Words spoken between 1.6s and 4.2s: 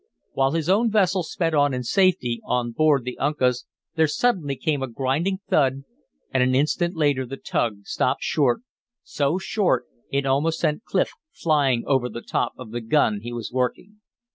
in safety, on board the Uncas there